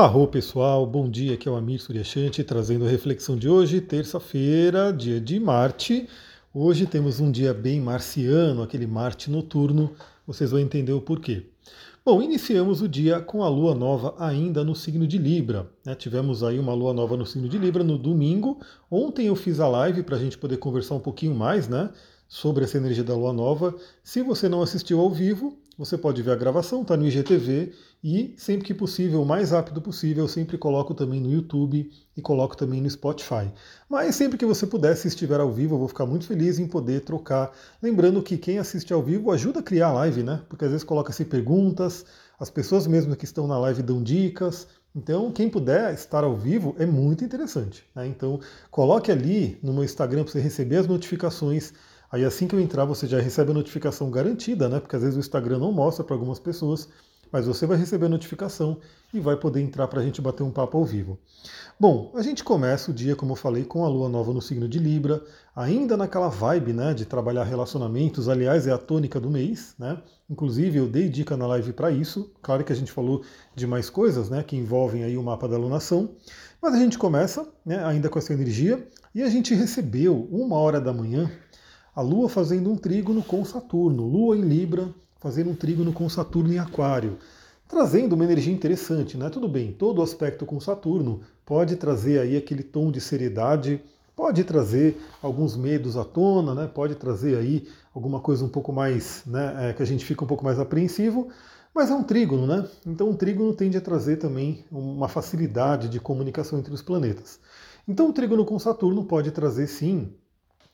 [0.00, 4.92] Arro pessoal, bom dia, aqui é o Amir Suryashanti trazendo a reflexão de hoje, terça-feira,
[4.92, 6.08] dia de Marte.
[6.54, 9.90] Hoje temos um dia bem marciano, aquele Marte noturno,
[10.24, 11.46] vocês vão entender o porquê.
[12.06, 15.68] Bom, iniciamos o dia com a lua nova ainda no signo de Libra.
[15.84, 15.96] Né?
[15.96, 18.60] Tivemos aí uma lua nova no signo de Libra no domingo.
[18.88, 21.90] Ontem eu fiz a live para a gente poder conversar um pouquinho mais né,
[22.28, 23.74] sobre essa energia da lua nova.
[24.04, 27.72] Se você não assistiu ao vivo, você pode ver a gravação, está no IGTV
[28.02, 32.20] e sempre que possível, o mais rápido possível, eu sempre coloco também no YouTube e
[32.20, 33.48] coloco também no Spotify.
[33.88, 36.66] Mas sempre que você puder, se estiver ao vivo, eu vou ficar muito feliz em
[36.66, 37.52] poder trocar.
[37.80, 40.42] Lembrando que quem assiste ao vivo ajuda a criar a live, né?
[40.48, 42.04] Porque às vezes coloca-se perguntas,
[42.40, 44.66] as pessoas mesmo que estão na live dão dicas.
[44.96, 47.84] Então, quem puder estar ao vivo é muito interessante.
[47.94, 48.08] Né?
[48.08, 48.40] Então,
[48.70, 51.72] coloque ali no meu Instagram para você receber as notificações
[52.10, 54.80] Aí assim que eu entrar, você já recebe a notificação garantida, né?
[54.80, 56.88] Porque às vezes o Instagram não mostra para algumas pessoas,
[57.30, 58.78] mas você vai receber a notificação
[59.12, 61.18] e vai poder entrar para a gente bater um papo ao vivo.
[61.78, 64.68] Bom, a gente começa o dia, como eu falei, com a lua nova no signo
[64.68, 65.22] de Libra,
[65.54, 70.00] ainda naquela vibe né, de trabalhar relacionamentos, aliás, é a tônica do mês, né?
[70.28, 72.32] Inclusive, eu dei dica na live para isso.
[72.42, 73.22] Claro que a gente falou
[73.54, 76.16] de mais coisas né, que envolvem aí o mapa da lunação,
[76.60, 80.80] mas a gente começa né, ainda com essa energia e a gente recebeu uma hora
[80.80, 81.30] da manhã
[81.98, 86.52] a Lua fazendo um trígono com Saturno, Lua em Libra fazendo um trígono com Saturno
[86.52, 87.18] em Aquário,
[87.66, 89.28] trazendo uma energia interessante, né?
[89.28, 93.82] Tudo bem, todo aspecto com Saturno pode trazer aí aquele tom de seriedade,
[94.14, 96.70] pode trazer alguns medos à tona, né?
[96.72, 99.70] Pode trazer aí alguma coisa um pouco mais, né?
[99.70, 101.26] É, que a gente fica um pouco mais apreensivo,
[101.74, 102.64] mas é um trígono, né?
[102.86, 107.40] Então um trígono tende a trazer também uma facilidade de comunicação entre os planetas.
[107.88, 110.12] Então o trígono com Saturno pode trazer sim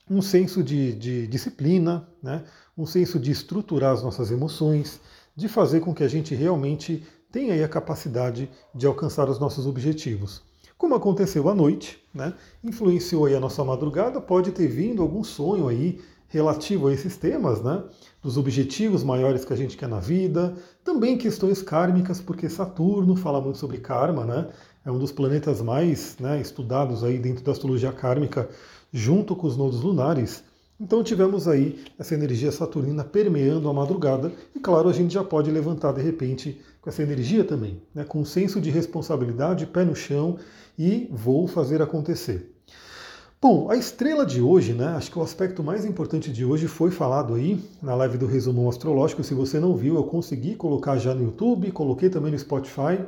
[0.08, 2.44] um senso de, de disciplina, né?
[2.77, 5.00] um senso de estruturar as nossas emoções,
[5.34, 9.66] de fazer com que a gente realmente tenha aí a capacidade de alcançar os nossos
[9.66, 10.42] objetivos.
[10.77, 12.34] Como aconteceu à noite, né?
[12.62, 16.00] influenciou aí a nossa madrugada, pode ter vindo algum sonho aí
[16.34, 17.83] relativo a esses temas, né?
[18.22, 23.40] dos objetivos maiores que a gente quer na vida, também questões kármicas, porque Saturno fala
[23.40, 24.48] muito sobre karma, né?
[24.84, 28.48] é um dos planetas mais né, estudados aí dentro da astrologia kármica,
[28.92, 30.42] junto com os nodos lunares.
[30.80, 35.50] Então tivemos aí essa energia saturnina permeando a madrugada e claro, a gente já pode
[35.50, 39.94] levantar de repente com essa energia também, né, com um senso de responsabilidade, pé no
[39.94, 40.36] chão
[40.77, 42.54] e vou fazer acontecer.
[43.44, 44.86] Bom, a estrela de hoje, né?
[44.96, 48.70] Acho que o aspecto mais importante de hoje foi falado aí na live do Resumão
[48.70, 49.22] Astrológico.
[49.22, 53.05] Se você não viu, eu consegui colocar já no YouTube, coloquei também no Spotify.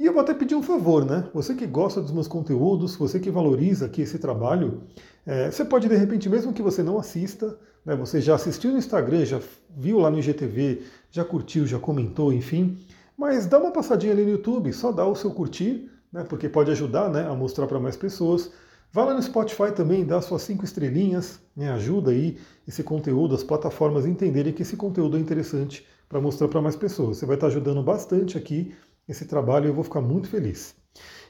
[0.00, 1.28] E eu vou até pedir um favor, né?
[1.32, 4.82] Você que gosta dos meus conteúdos, você que valoriza aqui esse trabalho,
[5.24, 8.78] é, você pode, de repente, mesmo que você não assista, né, você já assistiu no
[8.78, 10.82] Instagram, já viu lá no IGTV,
[11.12, 12.76] já curtiu, já comentou, enfim,
[13.16, 16.72] mas dá uma passadinha ali no YouTube, só dá o seu curtir, né, porque pode
[16.72, 18.50] ajudar né, a mostrar para mais pessoas.
[18.92, 23.44] Vá lá no Spotify também, dá suas cinco estrelinhas, né, ajuda aí esse conteúdo, as
[23.44, 27.18] plataformas entenderem que esse conteúdo é interessante para mostrar para mais pessoas.
[27.18, 28.74] Você vai estar ajudando bastante aqui
[29.08, 30.74] esse trabalho e eu vou ficar muito feliz.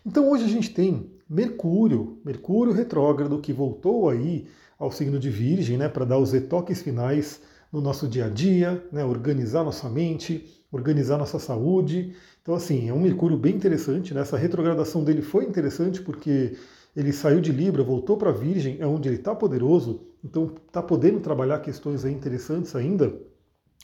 [0.05, 4.47] Então hoje a gente tem Mercúrio, Mercúrio retrógrado que voltou aí
[4.79, 7.41] ao signo de Virgem, né, para dar os retoques finais
[7.73, 12.15] no nosso dia a dia, né, organizar nossa mente, organizar nossa saúde.
[12.43, 14.21] Então assim, é um Mercúrio bem interessante, né?
[14.21, 16.57] Essa retrogradação dele foi interessante porque
[16.97, 21.21] ele saiu de Libra, voltou para Virgem, é onde ele está poderoso, então está podendo
[21.21, 23.15] trabalhar questões interessantes ainda.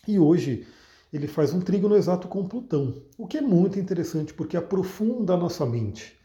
[0.08, 0.66] E hoje
[1.12, 5.36] ele faz um trígono exato com Plutão, o que é muito interessante porque aprofunda a
[5.36, 6.18] nossa mente,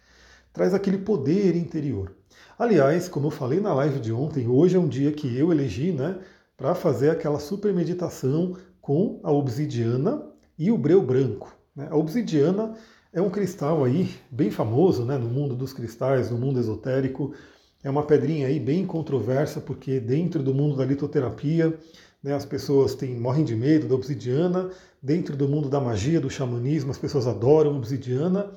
[0.53, 2.15] traz aquele poder interior.
[2.57, 5.91] Aliás, como eu falei na live de ontem, hoje é um dia que eu elegi
[5.91, 6.17] né,
[6.55, 10.25] para fazer aquela super meditação com a obsidiana
[10.57, 11.53] e o breu branco.
[11.75, 11.87] Né?
[11.91, 12.73] A obsidiana
[13.17, 17.33] é um cristal aí bem famoso né, no mundo dos cristais, no mundo esotérico.
[17.83, 21.75] É uma pedrinha aí bem controversa, porque dentro do mundo da litoterapia
[22.21, 24.69] né, as pessoas têm, morrem de medo da obsidiana.
[25.01, 28.51] Dentro do mundo da magia, do xamanismo, as pessoas adoram obsidiana.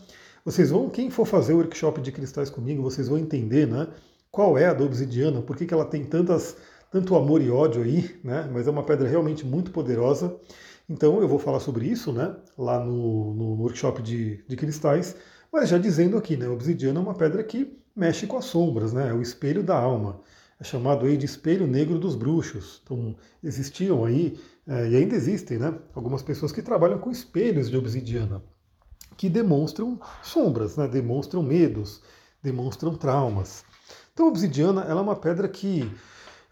[0.45, 3.89] Vocês vão, quem for fazer o workshop de cristais comigo, vocês vão entender né,
[4.31, 6.55] qual é a da obsidiana, por que, que ela tem tantas,
[6.93, 10.37] tanto amor e ódio aí, né, mas é uma pedra realmente muito poderosa.
[10.91, 15.17] Então eu vou falar sobre isso né, lá no, no workshop de, de cristais,
[15.53, 19.09] mas já dizendo aqui, né, obsidiana é uma pedra que mexe com as sombras, né,
[19.09, 20.21] é o espelho da alma
[20.61, 22.83] é chamado aí de espelho negro dos bruxos.
[22.85, 27.77] Então, existiam aí, é, e ainda existem, né, algumas pessoas que trabalham com espelhos de
[27.79, 28.43] obsidiana,
[29.17, 32.03] que demonstram sombras, né, demonstram medos,
[32.43, 33.65] demonstram traumas.
[34.13, 35.91] Então, a obsidiana ela é uma pedra que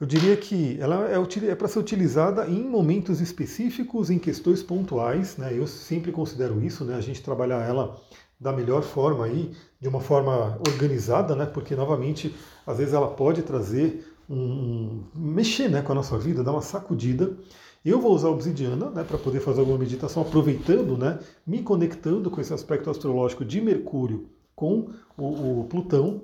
[0.00, 5.37] eu diria que ela é, é para ser utilizada em momentos específicos, em questões pontuais.
[5.37, 5.56] Né?
[5.56, 6.95] Eu sempre considero isso, né?
[6.95, 7.97] a gente trabalhar ela
[8.41, 9.50] da melhor forma aí,
[9.81, 11.45] de uma forma organizada, né?
[11.45, 12.35] Porque novamente,
[12.67, 17.37] às vezes ela pode trazer um, mexer, né, com a nossa vida, dar uma sacudida.
[17.85, 22.41] Eu vou usar obsidiana, né, para poder fazer alguma meditação, aproveitando, né, me conectando com
[22.41, 26.23] esse aspecto astrológico de Mercúrio com o, o Plutão.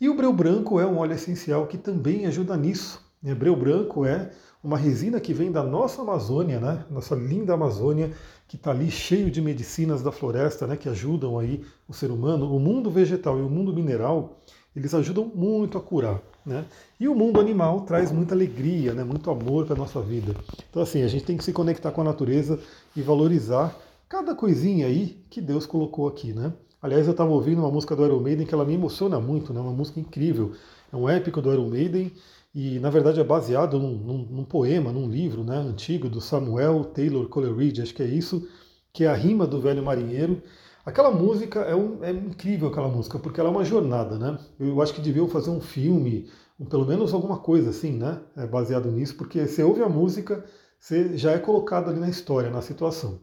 [0.00, 3.03] E o breu branco é um óleo essencial que também ajuda nisso.
[3.32, 4.30] O breu branco é
[4.62, 6.84] uma resina que vem da nossa Amazônia, né?
[6.90, 8.12] Nossa linda Amazônia,
[8.46, 10.76] que está ali cheio de medicinas da floresta, né?
[10.76, 12.54] Que ajudam aí o ser humano.
[12.54, 14.40] O mundo vegetal e o mundo mineral,
[14.76, 16.66] eles ajudam muito a curar, né?
[17.00, 19.02] E o mundo animal traz muita alegria, né?
[19.04, 20.34] Muito amor para a nossa vida.
[20.68, 22.58] Então, assim, a gente tem que se conectar com a natureza
[22.94, 23.74] e valorizar
[24.06, 26.52] cada coisinha aí que Deus colocou aqui, né?
[26.82, 29.60] Aliás, eu estava ouvindo uma música do Iron Maiden que ela me emociona muito, né?
[29.60, 30.52] Uma música incrível.
[30.92, 32.12] É um épico do Iron Maiden
[32.54, 36.84] e na verdade é baseado num, num, num, poema, num livro né, antigo do Samuel
[36.84, 38.46] Taylor Coleridge, acho que é isso,
[38.92, 40.40] que é a rima do velho marinheiro.
[40.86, 44.38] Aquela música é, um, é incrível aquela música, porque ela é uma jornada, né?
[44.60, 46.30] Eu acho que deviam fazer um filme,
[46.60, 48.20] um, pelo menos alguma coisa assim, né?
[48.36, 50.44] É baseado nisso, porque você ouve a música,
[50.78, 53.18] você já é colocado ali na história, na situação.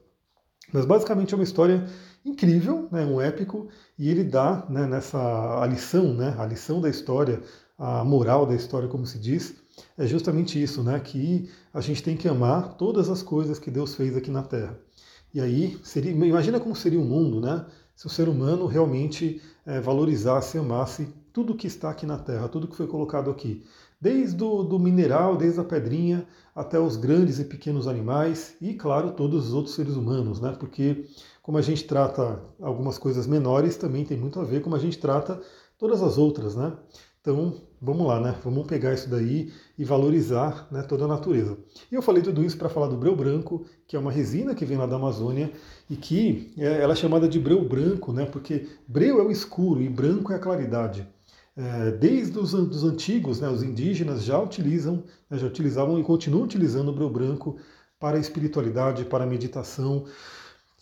[0.73, 1.85] Mas basicamente é uma história
[2.25, 3.67] incrível, né, um épico,
[3.97, 7.41] e ele dá né, nessa a lição, né, a lição da história,
[7.83, 9.55] a moral da história, como se diz,
[9.97, 10.99] é justamente isso, né?
[10.99, 14.77] Que a gente tem que amar todas as coisas que Deus fez aqui na Terra.
[15.33, 17.65] E aí, seria, imagina como seria o mundo, né?
[17.95, 22.67] Se o ser humano realmente é, valorizasse, amasse tudo que está aqui na Terra, tudo
[22.67, 23.65] que foi colocado aqui.
[23.99, 29.13] Desde o do mineral, desde a pedrinha, até os grandes e pequenos animais e, claro,
[29.13, 30.55] todos os outros seres humanos, né?
[30.59, 31.07] Porque
[31.41, 34.99] como a gente trata algumas coisas menores, também tem muito a ver como a gente
[34.99, 35.41] trata
[35.79, 36.73] todas as outras, né?
[37.21, 38.35] Então, vamos lá, né?
[38.43, 41.55] Vamos pegar isso daí e valorizar né, toda a natureza.
[41.91, 44.65] E eu falei tudo isso para falar do breu branco, que é uma resina que
[44.65, 45.51] vem lá da Amazônia
[45.87, 48.25] e que é, ela é chamada de breu branco, né?
[48.25, 51.07] Porque breu é o escuro e branco é a claridade.
[51.55, 56.45] É, desde os dos antigos, né, os indígenas já utilizam, né, já utilizavam e continuam
[56.45, 57.57] utilizando o breu branco
[57.99, 60.05] para a espiritualidade, para a meditação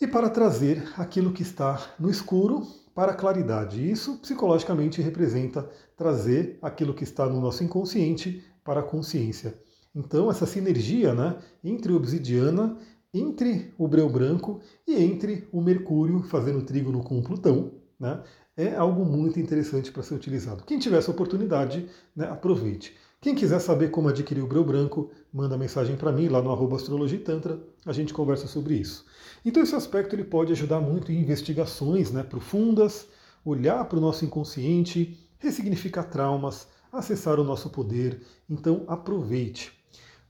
[0.00, 3.90] e para trazer aquilo que está no escuro para a claridade.
[3.90, 9.54] Isso psicologicamente representa trazer aquilo que está no nosso inconsciente para a consciência.
[9.94, 12.76] Então, essa sinergia né, entre obsidiana,
[13.12, 18.22] entre o breu branco e entre o Mercúrio fazendo trígono com o Plutão, né,
[18.56, 20.64] é algo muito interessante para ser utilizado.
[20.64, 22.96] Quem tiver essa oportunidade, né, aproveite.
[23.22, 26.76] Quem quiser saber como adquirir o breu branco, manda mensagem para mim lá no arroba
[26.76, 29.04] astrologitantra, a gente conversa sobre isso.
[29.44, 33.08] Então esse aspecto ele pode ajudar muito em investigações né, profundas,
[33.44, 38.22] olhar para o nosso inconsciente, ressignificar traumas, acessar o nosso poder.
[38.48, 39.70] Então aproveite.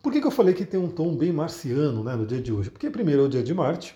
[0.02, 2.52] Por que, que eu falei que tem um tom bem marciano né, no dia de
[2.52, 2.72] hoje?
[2.72, 3.94] Porque primeiro é o dia de Marte,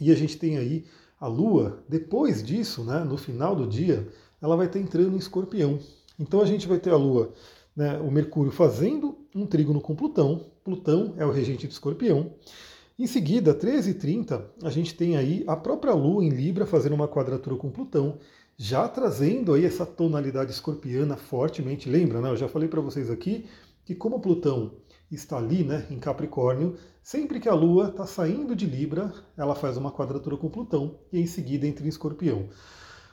[0.00, 0.86] e a gente tem aí
[1.20, 4.08] a Lua, depois disso, né, no final do dia,
[4.40, 5.78] ela vai estar entrando em escorpião.
[6.18, 7.34] Então a gente vai ter a Lua
[7.76, 10.46] né, o Mercúrio fazendo um trígono com Plutão.
[10.64, 12.32] Plutão é o regente de escorpião.
[12.98, 17.54] Em seguida, 13h30, a gente tem aí a própria Lua em Libra fazendo uma quadratura
[17.56, 18.18] com Plutão,
[18.56, 21.90] já trazendo aí essa tonalidade escorpiana fortemente.
[21.90, 22.30] Lembra, né?
[22.30, 23.44] Eu já falei para vocês aqui
[23.84, 24.72] que como Plutão
[25.10, 29.76] está ali, né, em Capricórnio, sempre que a Lua está saindo de Libra, ela faz
[29.76, 32.48] uma quadratura com Plutão e em seguida entra em Escorpião.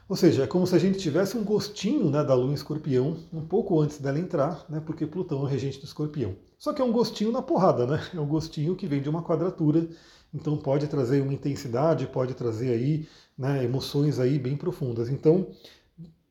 [0.08, 3.18] Ou seja, é como se a gente tivesse um gostinho né, da Lua em Escorpião
[3.32, 6.36] um pouco antes dela entrar, né, porque Plutão é regente do Escorpião.
[6.58, 8.02] Só que é um gostinho na porrada, né?
[8.14, 9.88] É um gostinho que vem de uma quadratura,
[10.34, 15.10] então pode trazer uma intensidade, pode trazer aí né, emoções aí bem profundas.
[15.10, 15.52] Então,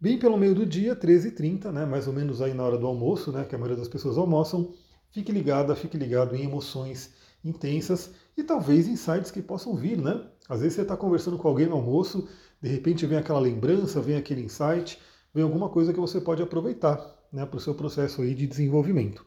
[0.00, 3.32] bem pelo meio do dia, 13h30, né, mais ou menos aí na hora do almoço,
[3.32, 4.72] né, que a maioria das pessoas almoçam,
[5.10, 7.12] fique ligada, fique ligado em emoções
[7.44, 10.20] intensas e talvez insights que possam vir, né?
[10.52, 12.28] Às vezes você está conversando com alguém no almoço,
[12.60, 14.98] de repente vem aquela lembrança, vem aquele insight,
[15.32, 17.00] vem alguma coisa que você pode aproveitar
[17.32, 19.24] né, para o seu processo aí de desenvolvimento.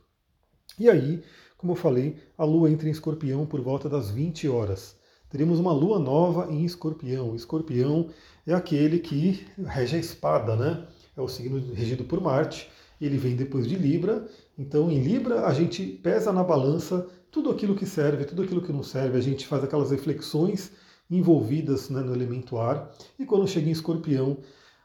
[0.78, 1.24] E aí,
[1.58, 4.96] como eu falei, a Lua entra em escorpião por volta das 20 horas.
[5.28, 7.36] Teremos uma lua nova em escorpião.
[7.36, 8.12] Escorpião
[8.46, 10.86] é aquele que rege a espada, né?
[11.18, 12.70] É o signo regido por Marte.
[13.02, 14.28] Ele vem depois de Libra.
[14.56, 18.72] Então, em Libra, a gente pesa na balança tudo aquilo que serve, tudo aquilo que
[18.72, 19.18] não serve.
[19.18, 20.72] A gente faz aquelas reflexões
[21.10, 22.92] envolvidas né, no elemento ar.
[23.18, 24.38] E quando chega em escorpião,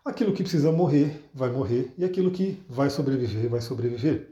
[0.05, 4.31] aquilo que precisa morrer, vai morrer, e aquilo que vai sobreviver, vai sobreviver.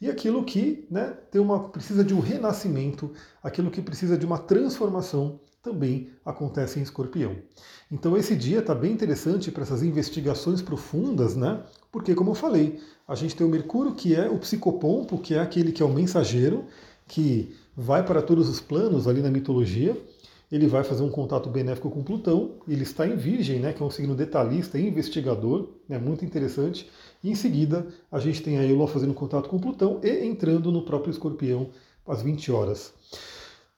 [0.00, 4.38] E aquilo que né, tem uma, precisa de um renascimento, aquilo que precisa de uma
[4.38, 7.36] transformação, também acontece em escorpião.
[7.92, 11.62] Então esse dia está bem interessante para essas investigações profundas, né?
[11.92, 15.40] Porque, como eu falei, a gente tem o Mercúrio, que é o psicopompo, que é
[15.40, 16.64] aquele que é o mensageiro,
[17.06, 19.96] que vai para todos os planos ali na mitologia,
[20.50, 23.86] ele vai fazer um contato benéfico com Plutão, ele está em Virgem, né, que é
[23.86, 26.90] um signo detalhista e investigador, é né, muito interessante.
[27.22, 30.72] E em seguida, a gente tem aí o Lua fazendo contato com Plutão e entrando
[30.72, 31.70] no próprio Escorpião
[32.06, 32.92] às 20 horas.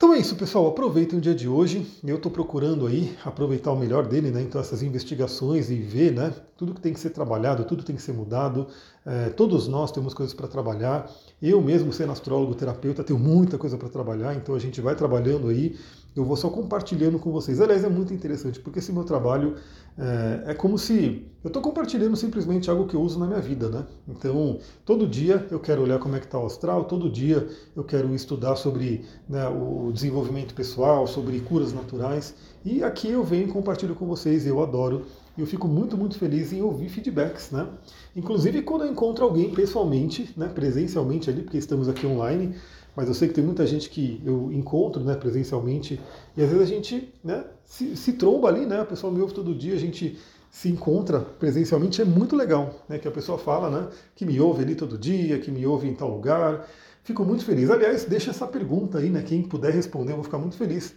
[0.03, 0.67] Então é isso, pessoal.
[0.67, 1.87] Aproveitem o dia de hoje.
[2.03, 4.43] Eu estou procurando aí aproveitar o melhor dele, né?
[4.43, 6.35] Então essas investigações e ver, né?
[6.57, 8.67] Tudo que tem que ser trabalhado, tudo tem que ser mudado.
[9.07, 11.09] É, todos nós temos coisas para trabalhar.
[11.41, 14.35] Eu mesmo, sendo astrólogo, terapeuta, tenho muita coisa para trabalhar.
[14.35, 15.79] Então a gente vai trabalhando aí.
[16.15, 17.61] Eu vou só compartilhando com vocês.
[17.61, 19.57] Aliás, é muito interessante porque esse meu trabalho
[19.99, 23.69] é, é como se eu estou compartilhando simplesmente algo que eu uso na minha vida,
[23.69, 23.87] né?
[24.07, 27.83] Então, todo dia eu quero olhar como é que está o astral, todo dia eu
[27.83, 32.35] quero estudar sobre né, o desenvolvimento pessoal, sobre curas naturais.
[32.65, 35.07] E aqui eu venho e compartilho com vocês, eu adoro.
[35.37, 37.67] E eu fico muito, muito feliz em ouvir feedbacks, né?
[38.15, 42.55] Inclusive quando eu encontro alguém pessoalmente, né, presencialmente ali, porque estamos aqui online,
[42.95, 45.99] mas eu sei que tem muita gente que eu encontro né, presencialmente
[46.37, 48.81] e às vezes a gente né, se, se tromba ali, né?
[48.81, 50.19] A pessoa me ouve todo dia, a gente
[50.51, 52.99] se encontra presencialmente, é muito legal, né?
[52.99, 53.89] Que a pessoa fala, né?
[54.15, 56.69] Que me ouve ali todo dia, que me ouve em tal lugar.
[57.03, 57.71] Fico muito feliz.
[57.71, 59.23] Aliás, deixa essa pergunta aí, né?
[59.23, 60.95] Quem puder responder, eu vou ficar muito feliz.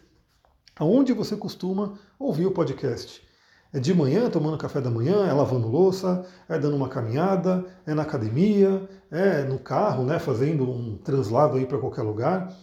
[0.75, 3.24] Aonde você costuma ouvir o podcast?
[3.75, 7.94] É de manhã, tomando café da manhã, é lavando louça, é dando uma caminhada, é
[7.94, 12.55] na academia, é no carro, né, fazendo um translado aí para qualquer lugar.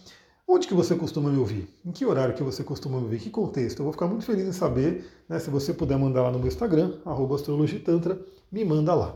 [0.47, 1.69] Onde que você costuma me ouvir?
[1.85, 3.19] Em que horário que você costuma me ouvir?
[3.19, 3.81] Que contexto?
[3.81, 6.47] Eu vou ficar muito feliz em saber, né, se você puder mandar lá no meu
[6.47, 6.93] Instagram,
[7.35, 8.19] astrologitantra,
[8.53, 9.15] me manda lá.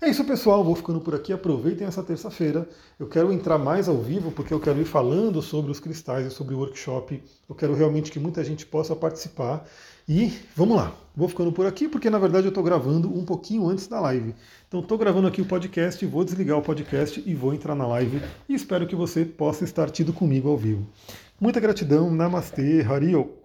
[0.00, 0.64] É isso, pessoal.
[0.64, 1.32] Vou ficando por aqui.
[1.32, 2.68] Aproveitem essa terça-feira.
[2.98, 6.30] Eu quero entrar mais ao vivo porque eu quero ir falando sobre os cristais e
[6.30, 7.22] sobre o workshop.
[7.48, 9.64] Eu quero realmente que muita gente possa participar.
[10.08, 10.92] E vamos lá.
[11.14, 14.34] Vou ficando por aqui porque na verdade eu estou gravando um pouquinho antes da live.
[14.66, 18.20] Então estou gravando aqui o podcast, vou desligar o podcast e vou entrar na live.
[18.48, 20.84] E espero que você possa estar tido comigo ao vivo.
[21.40, 22.10] Muita gratidão.
[22.10, 23.41] Namastê, Hario.